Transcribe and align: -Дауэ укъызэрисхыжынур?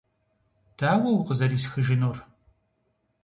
-Дауэ 0.79 1.09
укъызэрисхыжынур? 1.19 2.17